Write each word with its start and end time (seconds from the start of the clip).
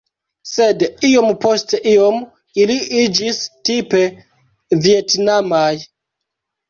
Sed 0.51 0.85
iom 1.09 1.27
post 1.43 1.75
iom 1.91 2.17
ili 2.63 2.79
iĝis 3.03 3.43
tipe 3.71 4.03
vjetnamaj. 4.87 5.73